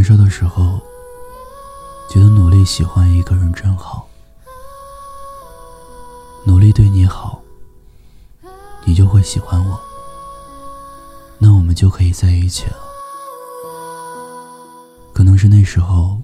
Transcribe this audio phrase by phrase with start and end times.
[0.00, 0.80] 年少的时候，
[2.08, 4.08] 觉得努力喜欢一个人真好，
[6.46, 7.42] 努力对你好，
[8.86, 9.78] 你就会喜欢我，
[11.38, 12.76] 那我们就可以在一起了。
[15.12, 16.18] 可能是那时候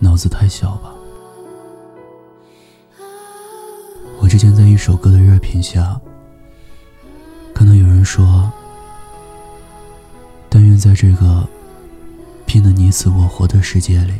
[0.00, 0.92] 脑子太小吧。
[4.20, 6.00] 我之前在一首歌的热评下，
[7.54, 8.50] 看到有人说
[10.50, 11.46] ：“但愿在这个
[12.48, 14.14] 拼得你死我活的世界里，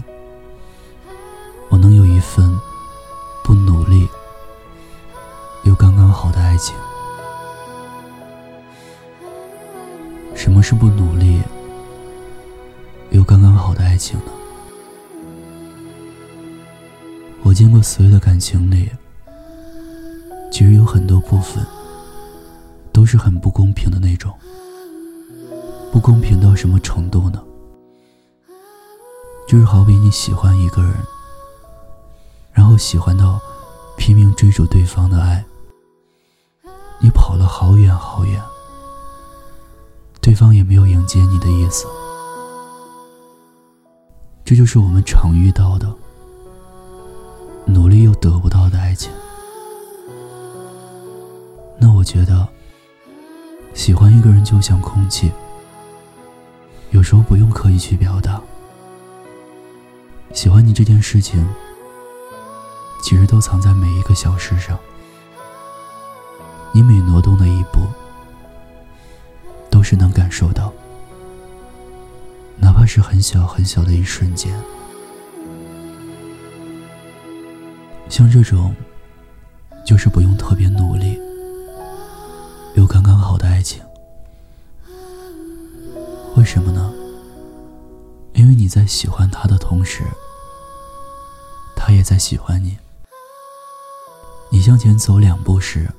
[1.71, 2.55] 我能有一份
[3.43, 4.07] 不努力
[5.65, 6.77] 又刚刚好的爱情。”
[10.37, 11.41] 什么是不努力
[13.11, 14.31] 又刚刚好的爱情呢？
[17.43, 18.91] 我见过所有的感情里。
[20.53, 21.65] 其实有很多部分
[22.93, 24.35] 都是很不公平的那种，
[25.91, 27.43] 不公平到什么程度呢？
[29.49, 30.95] 就是好比你喜欢一个人，
[32.53, 33.41] 然后喜欢到
[33.97, 35.43] 拼命追逐对方的爱，
[37.01, 38.43] 你跑了好远好远，
[40.21, 41.87] 对方也没有迎接你的意思，
[44.45, 45.91] 这就是我们常遇到的
[47.65, 49.11] 努力又得不到的爱情。
[51.81, 52.47] 那我觉得，
[53.73, 55.33] 喜欢一个人就像空气，
[56.91, 58.39] 有时候不用刻意去表达。
[60.35, 61.45] 喜欢你这件事情，
[63.03, 64.79] 其实都藏在每一个小事上。
[66.73, 67.81] 你每挪动的一步，
[69.69, 70.73] 都是能感受到，
[72.57, 74.55] 哪怕是很小很小的一瞬间。
[78.09, 78.75] 像这种，
[79.85, 81.19] 就是不用特别努力。
[82.75, 83.83] 有刚刚好的爱情，
[86.37, 86.93] 为什么呢？
[88.35, 90.05] 因为你在喜欢他的同时，
[91.89, 92.77] 他也在喜欢你。
[94.51, 95.91] 你向前走两步时，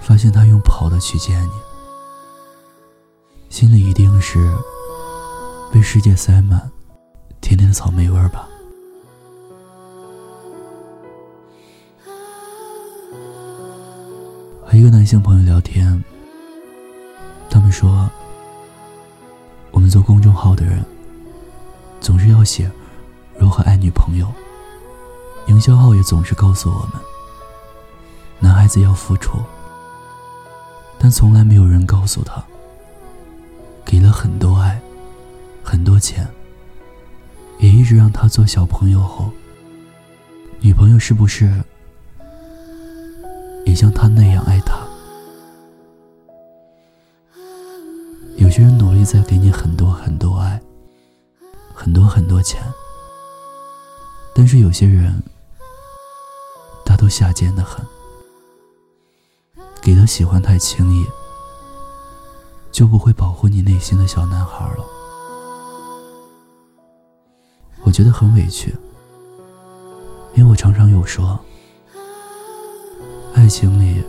[0.00, 1.52] 发现他用跑的去见你，
[3.50, 4.50] 心里一定是
[5.70, 6.70] 被世界塞满
[7.42, 8.48] 甜甜的草莓味吧。
[14.64, 16.02] 和一个男性朋友聊天，
[17.50, 18.08] 他们说，
[19.72, 20.82] 我们做公众号的人，
[22.00, 22.72] 总是要写
[23.38, 24.26] 如何爱女朋友。
[25.46, 27.00] 营销号也总是告诉我们，
[28.38, 29.38] 男孩子要付出，
[30.98, 32.44] 但从来没有人告诉他，
[33.84, 34.78] 给了很多爱，
[35.64, 36.28] 很多钱，
[37.58, 39.30] 也一直让他做小朋友后，
[40.60, 41.50] 女朋友是不是？
[43.64, 44.78] 也像他那样爱他。
[48.36, 50.60] 有些人努力在给你很多很多爱，
[51.74, 52.62] 很多很多钱，
[54.38, 55.20] 但是有些人，
[56.84, 57.84] 他都下贱的很，
[59.82, 61.04] 给的喜欢太轻易，
[62.70, 64.84] 就不会保护你内心的小男孩了。
[67.82, 68.72] 我觉得很委屈，
[70.36, 71.36] 因为我常常有说。
[73.34, 74.04] 爱情里，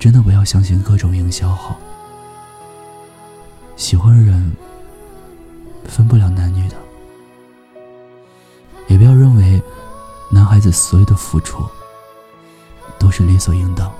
[0.00, 1.78] 真的不要相信各种营销号。
[3.76, 4.50] 喜欢人
[5.84, 6.76] 分不了男女的，
[8.90, 9.62] 也不要认为
[10.28, 11.64] 男孩子所有的付出
[12.98, 13.90] 都是理所应当。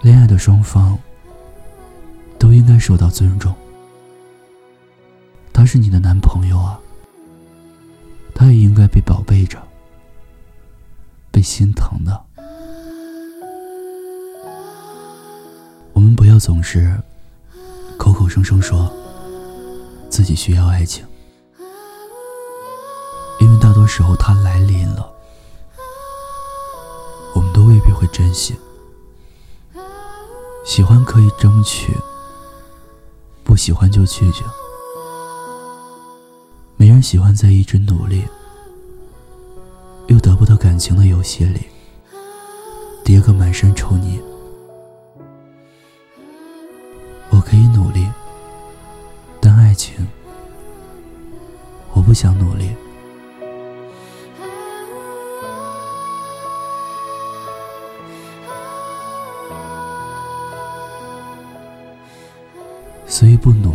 [0.00, 0.96] 恋爱的双方
[2.38, 3.52] 都应该受到尊重。
[5.52, 6.78] 他是你的男朋友啊，
[8.32, 9.60] 他也应该被宝贝着。
[11.32, 12.24] 被心疼的，
[15.92, 16.98] 我们不要总是
[17.98, 18.90] 口口声声说
[20.08, 21.04] 自己需要爱情，
[23.86, 25.10] 时候它来临了，
[27.34, 28.58] 我们都未必会珍惜。
[30.64, 31.96] 喜欢可以争取，
[33.44, 34.44] 不喜欢就拒绝。
[36.76, 38.24] 没人喜欢在一直努力。
[40.08, 41.66] 又得不到感情的游戏里，
[43.04, 44.20] 叠个满身臭泥。
[47.28, 48.06] 我可以努力，
[49.40, 50.06] 但爱情，
[51.92, 52.70] 我不想努力。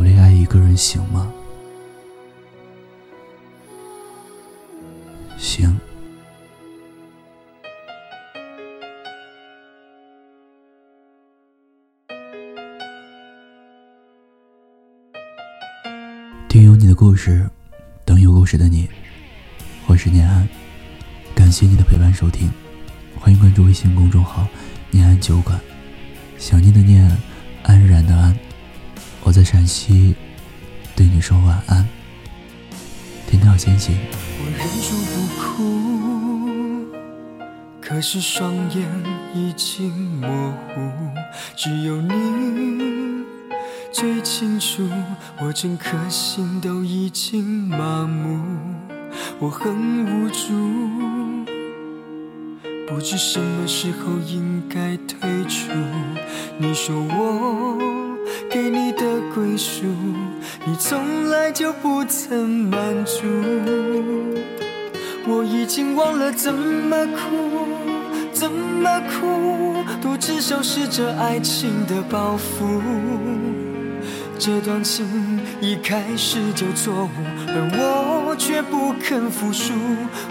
[0.02, 1.32] 努力爱一个人行吗？
[5.38, 5.80] 行。
[16.50, 17.48] 听有你的故事，
[18.04, 18.90] 等有故事的你。
[19.86, 20.50] 我是念安，
[21.36, 22.52] 感谢你的陪伴收听，
[23.20, 24.48] 欢迎关注微信公众号
[24.90, 25.62] “念安酒馆”。
[26.40, 27.16] 想念的念，
[27.62, 28.36] 安然的安，
[29.24, 30.16] 我在陕西，
[30.96, 31.88] 对你说晚安。
[33.28, 33.96] 天道先行。
[34.40, 36.92] 我忍住不哭，
[37.80, 38.90] 可是双眼
[39.34, 40.82] 已经模糊，
[41.56, 43.24] 只有你
[43.94, 44.90] 最清楚，
[45.40, 48.42] 我整颗心都已经麻木，
[49.40, 49.72] 我很
[50.04, 50.52] 无助，
[52.88, 55.72] 不知什么时候应该退出。
[56.58, 57.78] 你说我
[58.50, 59.86] 给你的归属，
[60.66, 63.22] 你从来就不曾满足。
[65.28, 67.68] 我已经忘了怎么哭，
[68.34, 72.82] 怎么哭，独自收拾着爱情的包袱。
[74.40, 77.10] 这段情一开始就错误，
[77.48, 79.74] 而我却不肯服输。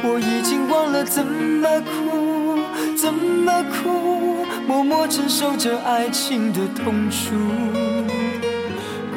[0.03, 2.59] 我已经忘了怎么哭，
[2.97, 4.45] 怎么哭。
[4.67, 7.35] 默默承受着爱情的痛楚，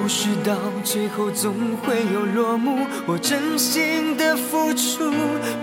[0.03, 0.53] 故事到
[0.83, 2.85] 最后总会有落幕。
[3.07, 5.13] 我真心的付出，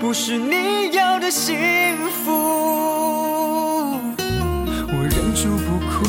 [0.00, 1.58] 不是你要的幸
[2.24, 2.32] 福。
[4.88, 6.06] 我忍住不哭，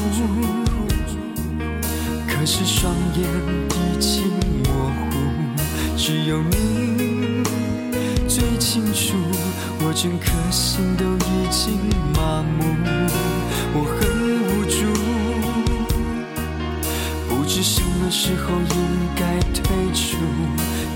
[2.26, 3.28] 可是双眼
[3.68, 4.24] 已经
[4.64, 5.12] 模糊，
[5.98, 7.44] 只有你
[8.30, 9.18] 最清楚，
[9.82, 11.78] 我整颗心都已经
[12.16, 12.64] 麻木。
[13.74, 14.21] 我很
[17.62, 18.76] 知什么时候应
[19.16, 19.64] 该退
[19.94, 20.18] 出。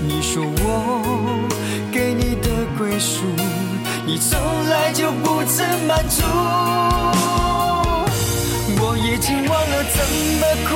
[0.02, 1.48] 你说我
[1.92, 3.22] 给你的归属，
[4.04, 4.36] 你从
[4.68, 6.24] 来就不曾满足。
[8.78, 10.04] 我已经忘了怎
[10.40, 10.74] 么哭，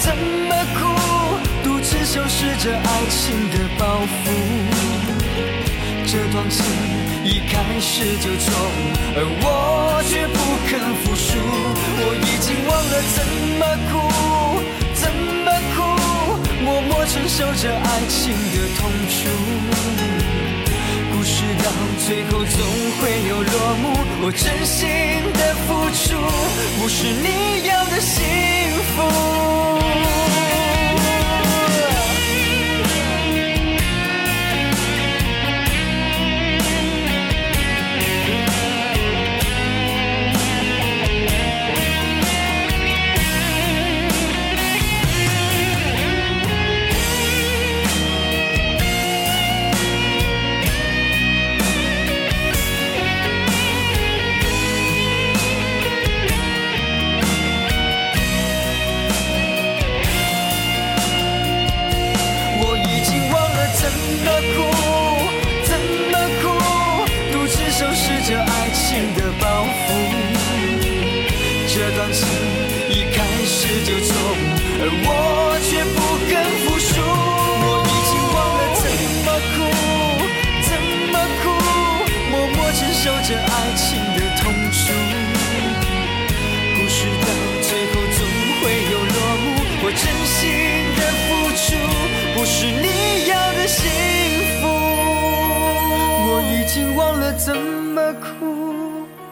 [0.00, 0.16] 怎
[0.48, 0.80] 么哭，
[1.62, 4.26] 独自收拾着爱情的包袱。
[6.06, 6.64] 这段情
[7.28, 8.48] 一开始就错，
[9.14, 11.36] 而我却不肯服输。
[12.00, 13.20] 我已经忘了怎
[13.60, 14.00] 么哭，
[14.94, 15.12] 怎
[15.44, 15.46] 么
[15.76, 15.84] 哭，
[16.64, 19.18] 默默承受着爱情的痛楚。
[21.12, 21.68] 故事到
[22.06, 22.64] 最后总
[22.96, 23.84] 会有落幕，
[24.24, 24.88] 我真心
[25.34, 25.68] 的付
[26.00, 26.16] 出，
[26.80, 28.24] 不是你要的幸
[28.96, 29.04] 福。
[73.68, 74.40] 是就错误，
[74.80, 76.32] 而我却不肯
[76.64, 78.88] 服输，我已经忘了怎
[79.26, 79.56] 么哭，
[80.64, 80.72] 怎
[81.12, 81.52] 么哭，
[82.30, 84.88] 默默承受着爱情的痛楚。
[86.78, 87.28] 故事到
[87.60, 88.18] 最后总
[88.56, 89.46] 会有落幕，
[89.84, 90.00] 我真
[90.32, 90.40] 心
[90.96, 91.76] 的付出，
[92.34, 93.84] 不是你要的幸
[94.62, 94.64] 福。
[96.24, 98.57] 我已经忘了怎么哭，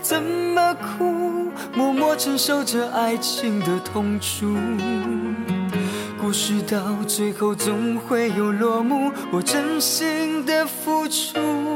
[0.08, 4.56] 怎么哭，默默承受着爱情的痛楚。
[6.16, 11.75] 故事到最后总会有落幕，我真心的付出。